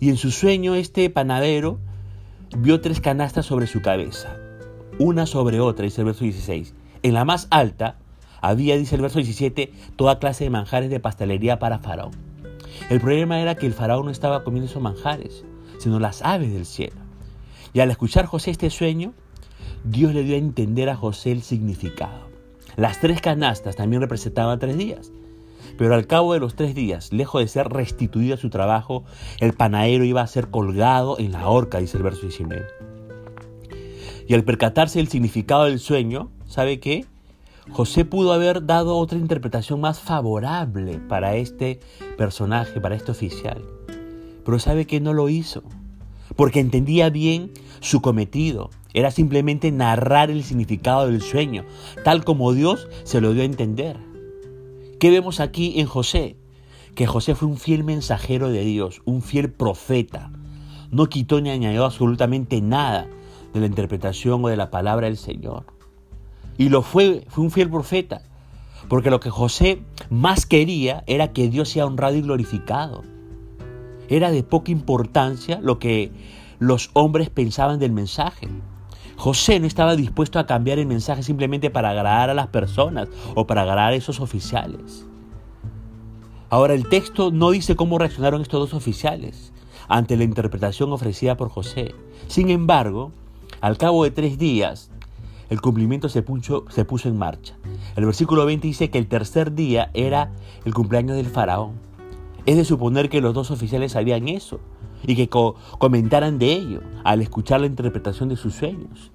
Y 0.00 0.08
en 0.08 0.16
su 0.16 0.30
sueño 0.30 0.74
este 0.74 1.10
panadero 1.10 1.78
vio 2.56 2.80
tres 2.80 3.00
canastas 3.00 3.44
sobre 3.44 3.66
su 3.66 3.82
cabeza, 3.82 4.36
una 4.98 5.26
sobre 5.26 5.60
otra, 5.60 5.84
dice 5.84 6.00
el 6.00 6.06
verso 6.06 6.24
16. 6.24 6.74
En 7.02 7.14
la 7.14 7.24
más 7.24 7.46
alta 7.50 7.98
había, 8.42 8.76
dice 8.76 8.96
el 8.96 9.02
verso 9.02 9.18
17, 9.18 9.72
toda 9.96 10.18
clase 10.18 10.44
de 10.44 10.50
manjares 10.50 10.90
de 10.90 11.00
pastelería 11.00 11.58
para 11.58 11.78
Faraón. 11.78 12.12
El 12.90 13.00
problema 13.00 13.40
era 13.40 13.54
que 13.54 13.66
el 13.66 13.72
Faraón 13.72 14.06
no 14.06 14.10
estaba 14.10 14.44
comiendo 14.44 14.68
esos 14.68 14.82
manjares, 14.82 15.44
sino 15.78 15.98
las 15.98 16.22
aves 16.22 16.52
del 16.52 16.66
cielo. 16.66 16.96
Y 17.72 17.80
al 17.80 17.90
escuchar 17.90 18.26
José 18.26 18.50
este 18.50 18.68
sueño, 18.68 19.14
Dios 19.84 20.12
le 20.12 20.24
dio 20.24 20.34
a 20.34 20.38
entender 20.38 20.90
a 20.90 20.96
José 20.96 21.32
el 21.32 21.42
significado. 21.42 22.28
Las 22.76 23.00
tres 23.00 23.20
canastas 23.20 23.76
también 23.76 24.02
representaban 24.02 24.58
tres 24.58 24.76
días. 24.76 25.12
Pero 25.78 25.94
al 25.94 26.06
cabo 26.06 26.34
de 26.34 26.40
los 26.40 26.54
tres 26.54 26.74
días, 26.74 27.12
lejos 27.12 27.40
de 27.40 27.48
ser 27.48 27.68
restituido 27.68 28.34
a 28.34 28.38
su 28.38 28.50
trabajo, 28.50 29.04
el 29.40 29.52
panadero 29.52 30.04
iba 30.04 30.20
a 30.20 30.26
ser 30.26 30.48
colgado 30.50 31.18
en 31.18 31.32
la 31.32 31.48
horca, 31.48 31.78
dice 31.78 31.96
el 31.96 32.02
verso 32.02 32.22
19. 32.22 32.66
Y 34.28 34.34
al 34.34 34.44
percatarse 34.44 34.98
del 34.98 35.08
significado 35.08 35.64
del 35.64 35.78
sueño, 35.78 36.30
¿sabe 36.46 36.78
qué? 36.80 37.06
José 37.70 38.04
pudo 38.04 38.32
haber 38.32 38.66
dado 38.66 38.96
otra 38.96 39.18
interpretación 39.18 39.80
más 39.80 40.00
favorable 40.00 40.98
para 41.08 41.36
este 41.36 41.78
personaje, 42.18 42.80
para 42.80 42.96
este 42.96 43.12
oficial. 43.12 43.62
Pero 44.44 44.58
sabe 44.58 44.86
que 44.86 45.00
no 45.00 45.12
lo 45.12 45.28
hizo, 45.28 45.62
porque 46.34 46.60
entendía 46.60 47.08
bien 47.08 47.52
su 47.80 48.02
cometido. 48.02 48.70
Era 48.94 49.10
simplemente 49.10 49.70
narrar 49.70 50.30
el 50.30 50.42
significado 50.42 51.06
del 51.06 51.22
sueño, 51.22 51.64
tal 52.04 52.24
como 52.24 52.52
Dios 52.52 52.88
se 53.04 53.20
lo 53.20 53.32
dio 53.32 53.42
a 53.42 53.46
entender. 53.46 53.96
¿Qué 54.98 55.10
vemos 55.10 55.40
aquí 55.40 55.80
en 55.80 55.86
José? 55.86 56.36
Que 56.94 57.06
José 57.06 57.34
fue 57.34 57.48
un 57.48 57.56
fiel 57.56 57.84
mensajero 57.84 58.50
de 58.50 58.64
Dios, 58.64 59.02
un 59.04 59.22
fiel 59.22 59.50
profeta. 59.50 60.30
No 60.90 61.06
quitó 61.06 61.40
ni 61.40 61.50
añadió 61.50 61.84
absolutamente 61.84 62.60
nada 62.60 63.08
de 63.54 63.60
la 63.60 63.66
interpretación 63.66 64.44
o 64.44 64.48
de 64.48 64.56
la 64.56 64.70
palabra 64.70 65.06
del 65.06 65.16
Señor. 65.16 65.64
Y 66.58 66.68
lo 66.68 66.82
fue, 66.82 67.24
fue 67.28 67.44
un 67.44 67.50
fiel 67.50 67.70
profeta, 67.70 68.22
porque 68.88 69.10
lo 69.10 69.20
que 69.20 69.30
José 69.30 69.82
más 70.10 70.46
quería 70.46 71.02
era 71.06 71.32
que 71.32 71.48
Dios 71.48 71.68
sea 71.68 71.86
honrado 71.86 72.16
y 72.16 72.22
glorificado. 72.22 73.02
Era 74.08 74.30
de 74.30 74.42
poca 74.42 74.70
importancia 74.70 75.60
lo 75.62 75.78
que 75.78 76.12
los 76.58 76.90
hombres 76.92 77.30
pensaban 77.30 77.78
del 77.78 77.92
mensaje. 77.92 78.48
José 79.16 79.58
no 79.60 79.66
estaba 79.66 79.96
dispuesto 79.96 80.38
a 80.38 80.46
cambiar 80.46 80.78
el 80.78 80.86
mensaje 80.86 81.22
simplemente 81.22 81.70
para 81.70 81.90
agradar 81.90 82.30
a 82.30 82.34
las 82.34 82.48
personas 82.48 83.08
o 83.34 83.46
para 83.46 83.62
agradar 83.62 83.92
a 83.92 83.96
esos 83.96 84.20
oficiales. 84.20 85.06
Ahora 86.50 86.74
el 86.74 86.88
texto 86.88 87.30
no 87.30 87.50
dice 87.50 87.74
cómo 87.74 87.98
reaccionaron 87.98 88.42
estos 88.42 88.60
dos 88.60 88.74
oficiales 88.74 89.52
ante 89.88 90.16
la 90.16 90.24
interpretación 90.24 90.92
ofrecida 90.92 91.36
por 91.36 91.48
José. 91.48 91.94
Sin 92.28 92.50
embargo, 92.50 93.10
al 93.60 93.78
cabo 93.78 94.04
de 94.04 94.10
tres 94.10 94.38
días, 94.38 94.90
el 95.52 95.60
cumplimiento 95.60 96.08
se 96.08 96.22
puso, 96.22 96.64
en 97.04 97.18
marcha. 97.18 97.58
El 97.94 98.06
versículo 98.06 98.46
20 98.46 98.66
dice 98.66 98.88
que 98.88 98.96
el 98.96 99.06
tercer 99.06 99.54
día 99.54 99.90
era 99.92 100.32
el 100.64 100.72
cumpleaños 100.72 101.14
del 101.14 101.26
faraón. 101.26 101.72
Es 102.46 102.56
de 102.56 102.64
suponer 102.64 103.10
que 103.10 103.20
los 103.20 103.34
dos 103.34 103.50
oficiales 103.50 103.92
sabían 103.92 104.28
eso 104.28 104.60
y 105.06 105.14
que 105.14 105.28
comentaran 105.28 106.38
de 106.38 106.54
ello 106.54 106.80
al 107.04 107.20
escuchar 107.20 107.60
la 107.60 107.66
interpretación 107.66 108.30
de 108.30 108.36
sus 108.36 108.54
sueños. 108.54 109.12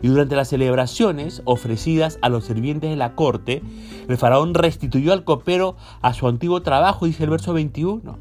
Y 0.00 0.06
durante 0.06 0.36
las 0.36 0.46
celebraciones 0.46 1.42
ofrecidas 1.44 2.20
a 2.22 2.28
los 2.28 2.44
sirvientes 2.44 2.88
de 2.88 2.96
la 2.96 3.16
corte, 3.16 3.60
el 4.06 4.16
faraón 4.16 4.54
restituyó 4.54 5.12
al 5.12 5.24
copero 5.24 5.74
a 6.02 6.14
su 6.14 6.28
antiguo 6.28 6.62
trabajo, 6.62 7.06
dice 7.06 7.24
el 7.24 7.30
verso 7.30 7.52
21, 7.52 8.16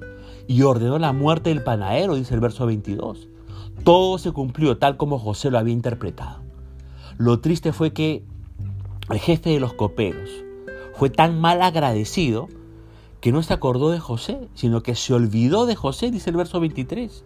y 0.48 0.64
ordenó 0.64 0.98
la 0.98 1.14
muerte 1.14 1.52
del 1.52 1.64
panadero, 1.64 2.16
dice 2.16 2.34
el 2.34 2.40
verso 2.40 2.66
22. 2.66 3.28
Todo 3.84 4.18
se 4.18 4.32
cumplió 4.32 4.80
tal 4.80 4.98
como 4.98 5.20
José 5.20 5.52
lo 5.52 5.60
había 5.60 5.74
interpretado. 5.74 6.49
Lo 7.20 7.42
triste 7.42 7.74
fue 7.74 7.92
que 7.92 8.24
el 9.10 9.20
jefe 9.20 9.50
de 9.50 9.60
los 9.60 9.74
coperos 9.74 10.30
fue 10.96 11.10
tan 11.10 11.38
mal 11.38 11.62
agradecido 11.62 12.48
que 13.20 13.34
no 13.34 13.44
se 13.44 13.54
acordó 13.54 13.90
de 13.90 14.00
José, 14.00 14.48
sino 14.54 14.84
que 14.84 14.96
se 14.96 15.14
olvidó 15.14 15.66
de 15.66 15.76
José, 15.76 16.12
dice 16.12 16.30
el 16.30 16.38
verso 16.38 16.62
23. 16.62 17.26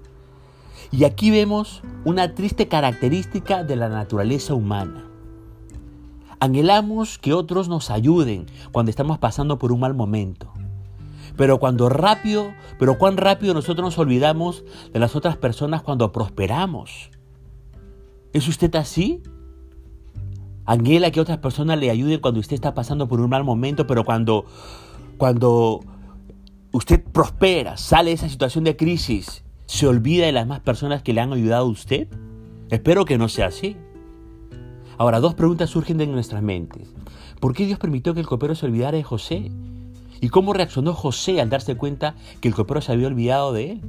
Y 0.92 1.04
aquí 1.04 1.30
vemos 1.30 1.84
una 2.06 2.34
triste 2.34 2.68
característica 2.68 3.64
de 3.64 3.76
la 3.76 3.88
naturaleza 3.88 4.56
humana. 4.56 5.06
Anhelamos 6.40 7.20
que 7.20 7.34
otros 7.34 7.70
nos 7.70 7.92
ayuden 7.92 8.48
cuando 8.72 8.90
estamos 8.90 9.20
pasando 9.20 9.60
por 9.60 9.72
un 9.72 9.82
mal 9.82 9.94
momento. 9.94 10.52
Pero 11.38 11.60
cuando 11.60 11.88
rápido, 11.88 12.52
pero 12.80 12.98
cuán 12.98 13.16
rápido 13.18 13.54
nosotros 13.54 13.86
nos 13.86 14.00
olvidamos 14.00 14.64
de 14.92 15.00
las 15.00 15.16
otras 15.16 15.38
personas 15.38 15.84
cuando 15.84 16.12
prosperamos. 16.12 17.12
¿Es 18.34 18.48
usted 18.48 18.76
así? 18.76 19.22
Anhela 20.66 21.12
que 21.12 21.20
otras 21.20 21.40
personas 21.40 21.78
le 21.80 21.90
ayuden 21.90 22.20
cuando 22.20 22.40
usted 22.40 22.56
está 22.56 22.74
pasando 22.74 23.08
por 23.08 23.20
un 23.20 23.30
mal 23.30 23.44
momento, 23.44 23.86
pero 23.86 24.06
cuando, 24.06 24.46
cuando 25.18 25.82
usted 26.72 27.04
prospera, 27.04 27.78
sale 27.78 28.12
de 28.12 28.16
esa 28.16 28.30
situación 28.30 28.64
de 28.64 28.78
crisis, 28.78 29.44
se 29.66 29.88
olvida 29.88 30.26
de 30.26 30.32
las 30.32 30.48
más 30.48 30.62
personas 30.62 31.04
que 31.04 31.14
le 31.14 31.22
han 31.22 31.34
ayudado 31.34 31.66
a 31.66 31.70
usted. 31.70 32.08
Espero 32.70 33.06
que 33.06 33.18
no 33.18 33.28
sea 33.28 33.48
así. 33.48 33.76
Ahora, 34.98 35.20
dos 35.20 35.34
preguntas 35.34 35.70
surgen 35.70 35.98
de 35.98 36.08
nuestras 36.08 36.42
mentes. 36.42 36.94
¿Por 37.40 37.54
qué 37.54 37.66
Dios 37.66 37.80
permitió 37.80 38.14
que 38.14 38.22
el 38.22 38.28
copero 38.28 38.56
se 38.56 38.66
olvidara 38.66 38.96
de 38.96 39.04
José? 39.04 39.52
¿Y 40.22 40.30
cómo 40.30 40.54
reaccionó 40.54 40.94
José 40.94 41.42
al 41.42 41.50
darse 41.50 41.76
cuenta 41.76 42.16
que 42.40 42.48
el 42.48 42.56
copero 42.56 42.80
se 42.80 42.94
había 42.94 43.08
olvidado 43.08 43.52
de 43.52 43.72
él? 43.72 43.82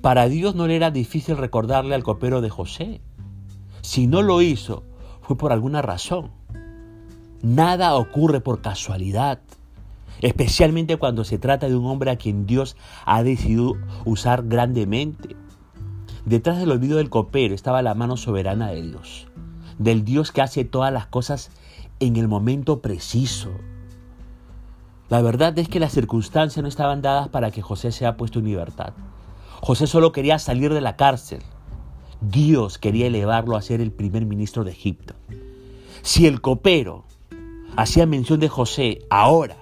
Para 0.00 0.28
Dios 0.28 0.54
no 0.56 0.66
le 0.66 0.74
era 0.74 0.90
difícil 0.90 1.36
recordarle 1.36 1.94
al 1.94 2.02
copero 2.02 2.40
de 2.40 2.50
José. 2.50 3.00
Si 3.82 4.06
no 4.06 4.22
lo 4.22 4.42
hizo, 4.42 4.82
fue 5.28 5.36
por 5.36 5.52
alguna 5.52 5.82
razón. 5.82 6.30
Nada 7.42 7.94
ocurre 7.96 8.40
por 8.40 8.62
casualidad, 8.62 9.40
especialmente 10.22 10.96
cuando 10.96 11.22
se 11.22 11.36
trata 11.36 11.68
de 11.68 11.76
un 11.76 11.84
hombre 11.84 12.10
a 12.10 12.16
quien 12.16 12.46
Dios 12.46 12.78
ha 13.04 13.22
decidido 13.22 13.74
usar 14.06 14.44
grandemente. 14.48 15.36
Detrás 16.24 16.58
del 16.58 16.70
olvido 16.70 16.96
del 16.96 17.10
copero 17.10 17.54
estaba 17.54 17.82
la 17.82 17.94
mano 17.94 18.16
soberana 18.16 18.70
de 18.70 18.80
Dios, 18.80 19.28
del 19.78 20.02
Dios 20.02 20.32
que 20.32 20.40
hace 20.40 20.64
todas 20.64 20.94
las 20.94 21.08
cosas 21.08 21.50
en 22.00 22.16
el 22.16 22.26
momento 22.26 22.80
preciso. 22.80 23.50
La 25.10 25.20
verdad 25.20 25.58
es 25.58 25.68
que 25.68 25.78
las 25.78 25.92
circunstancias 25.92 26.62
no 26.62 26.70
estaban 26.70 27.02
dadas 27.02 27.28
para 27.28 27.50
que 27.50 27.60
José 27.60 27.92
sea 27.92 28.16
puesto 28.16 28.38
en 28.38 28.46
libertad. 28.46 28.94
José 29.60 29.86
solo 29.86 30.10
quería 30.10 30.38
salir 30.38 30.72
de 30.72 30.80
la 30.80 30.96
cárcel. 30.96 31.42
Dios 32.20 32.78
quería 32.78 33.06
elevarlo 33.06 33.56
a 33.56 33.62
ser 33.62 33.80
el 33.80 33.92
primer 33.92 34.26
ministro 34.26 34.64
de 34.64 34.72
Egipto. 34.72 35.14
Si 36.02 36.26
el 36.26 36.40
copero 36.40 37.04
hacía 37.76 38.06
mención 38.06 38.40
de 38.40 38.48
José 38.48 39.00
ahora, 39.10 39.56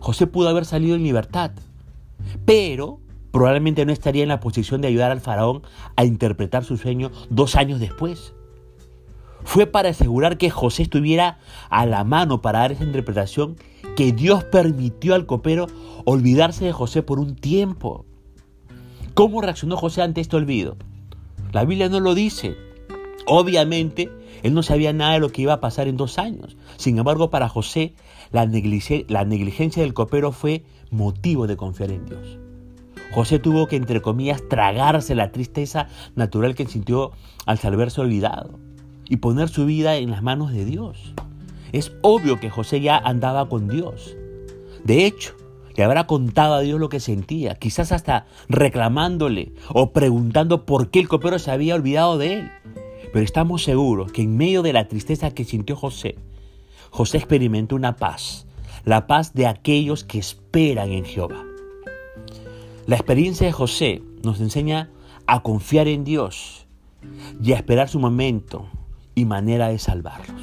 José 0.00 0.26
pudo 0.26 0.48
haber 0.48 0.64
salido 0.64 0.96
en 0.96 1.02
libertad, 1.02 1.52
pero 2.44 3.00
probablemente 3.30 3.86
no 3.86 3.92
estaría 3.92 4.22
en 4.22 4.28
la 4.28 4.40
posición 4.40 4.80
de 4.80 4.88
ayudar 4.88 5.10
al 5.10 5.20
faraón 5.20 5.62
a 5.96 6.04
interpretar 6.04 6.64
su 6.64 6.76
sueño 6.76 7.10
dos 7.30 7.56
años 7.56 7.80
después. 7.80 8.34
Fue 9.44 9.66
para 9.66 9.90
asegurar 9.90 10.36
que 10.36 10.50
José 10.50 10.82
estuviera 10.82 11.38
a 11.70 11.86
la 11.86 12.04
mano 12.04 12.42
para 12.42 12.60
dar 12.60 12.72
esa 12.72 12.84
interpretación 12.84 13.56
que 13.96 14.12
Dios 14.12 14.44
permitió 14.44 15.14
al 15.14 15.26
copero 15.26 15.66
olvidarse 16.04 16.64
de 16.64 16.72
José 16.72 17.02
por 17.02 17.18
un 17.18 17.34
tiempo. 17.34 18.04
¿Cómo 19.14 19.40
reaccionó 19.40 19.76
José 19.76 20.02
ante 20.02 20.20
este 20.20 20.36
olvido? 20.36 20.76
La 21.52 21.64
Biblia 21.64 21.88
no 21.88 22.00
lo 22.00 22.14
dice. 22.14 22.56
Obviamente, 23.26 24.10
él 24.42 24.54
no 24.54 24.62
sabía 24.62 24.92
nada 24.92 25.14
de 25.14 25.20
lo 25.20 25.30
que 25.30 25.42
iba 25.42 25.54
a 25.54 25.60
pasar 25.60 25.88
en 25.88 25.96
dos 25.96 26.18
años. 26.18 26.56
Sin 26.76 26.98
embargo, 26.98 27.30
para 27.30 27.48
José, 27.48 27.94
la, 28.30 28.46
negligencia 28.46 29.82
del 29.82 29.94
copero 29.94 30.32
fue 30.32 30.64
motivo 30.90 31.46
de 31.46 31.56
confiar 31.56 31.90
en 31.90 32.06
Dios. 32.06 32.38
José 33.12 33.38
tuvo 33.38 33.66
que, 33.66 33.76
entre 33.76 34.02
comillas, 34.02 34.42
tragarse 34.48 35.14
la 35.14 35.32
tristeza 35.32 35.88
natural 36.14 36.54
que 36.54 36.66
sintió 36.66 37.12
al 37.46 37.58
saberse 37.58 38.00
olvidado 38.00 38.58
y 39.08 39.16
poner 39.16 39.48
su 39.48 39.64
vida 39.64 39.96
en 39.96 40.10
las 40.10 40.22
manos 40.22 40.52
de 40.52 40.64
Dios. 40.66 41.14
Es 41.72 41.92
obvio 42.02 42.38
que 42.38 42.50
José 42.50 42.80
ya 42.80 42.98
andaba 42.98 43.48
con 43.48 43.68
Dios. 43.68 44.14
De 44.84 45.06
hecho, 45.06 45.34
le 45.78 45.84
habrá 45.84 46.08
contado 46.08 46.54
a 46.54 46.60
Dios 46.60 46.80
lo 46.80 46.88
que 46.88 46.98
sentía, 46.98 47.54
quizás 47.54 47.92
hasta 47.92 48.26
reclamándole 48.48 49.52
o 49.68 49.92
preguntando 49.92 50.66
por 50.66 50.90
qué 50.90 50.98
el 50.98 51.06
copero 51.06 51.38
se 51.38 51.52
había 51.52 51.76
olvidado 51.76 52.18
de 52.18 52.32
él. 52.34 52.50
Pero 53.12 53.24
estamos 53.24 53.62
seguros 53.62 54.10
que 54.10 54.22
en 54.22 54.36
medio 54.36 54.62
de 54.62 54.72
la 54.72 54.88
tristeza 54.88 55.30
que 55.30 55.44
sintió 55.44 55.76
José, 55.76 56.16
José 56.90 57.18
experimentó 57.18 57.76
una 57.76 57.94
paz, 57.94 58.48
la 58.84 59.06
paz 59.06 59.34
de 59.34 59.46
aquellos 59.46 60.02
que 60.02 60.18
esperan 60.18 60.90
en 60.90 61.04
Jehová. 61.04 61.44
La 62.86 62.96
experiencia 62.96 63.46
de 63.46 63.52
José 63.52 64.02
nos 64.24 64.40
enseña 64.40 64.90
a 65.28 65.44
confiar 65.44 65.86
en 65.86 66.02
Dios 66.02 66.66
y 67.40 67.52
a 67.52 67.56
esperar 67.56 67.88
su 67.88 68.00
momento 68.00 68.66
y 69.14 69.26
manera 69.26 69.68
de 69.68 69.78
salvarlos. 69.78 70.42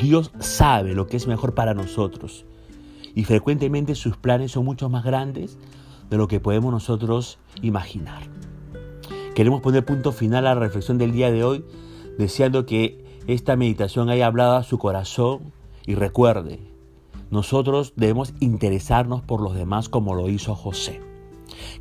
Dios 0.00 0.32
sabe 0.38 0.94
lo 0.94 1.06
que 1.06 1.18
es 1.18 1.26
mejor 1.26 1.54
para 1.54 1.74
nosotros 1.74 2.46
y 3.14 3.24
frecuentemente 3.24 3.94
sus 3.94 4.16
planes 4.16 4.52
son 4.52 4.64
mucho 4.64 4.88
más 4.88 5.04
grandes 5.04 5.58
de 6.10 6.16
lo 6.16 6.28
que 6.28 6.40
podemos 6.40 6.72
nosotros 6.72 7.38
imaginar. 7.62 8.22
Queremos 9.34 9.62
poner 9.62 9.84
punto 9.84 10.12
final 10.12 10.46
a 10.46 10.54
la 10.54 10.60
reflexión 10.60 10.98
del 10.98 11.12
día 11.12 11.30
de 11.30 11.42
hoy, 11.44 11.64
deseando 12.18 12.66
que 12.66 13.02
esta 13.26 13.56
meditación 13.56 14.10
haya 14.10 14.26
hablado 14.26 14.56
a 14.56 14.62
su 14.62 14.78
corazón 14.78 15.52
y 15.86 15.94
recuerde, 15.94 16.60
nosotros 17.30 17.94
debemos 17.96 18.34
interesarnos 18.40 19.22
por 19.22 19.40
los 19.40 19.54
demás 19.54 19.88
como 19.88 20.14
lo 20.14 20.28
hizo 20.28 20.54
José. 20.54 21.00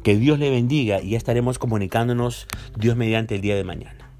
Que 0.01 0.15
Dios 0.15 0.39
le 0.39 0.49
bendiga 0.49 1.01
y 1.01 1.11
ya 1.11 1.17
estaremos 1.17 1.59
comunicándonos 1.59 2.47
Dios 2.77 2.95
mediante 2.95 3.35
el 3.35 3.41
día 3.41 3.55
de 3.55 3.63
mañana. 3.63 4.10